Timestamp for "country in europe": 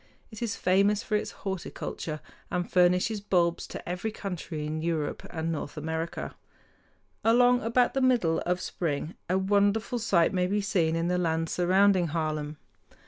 4.11-5.27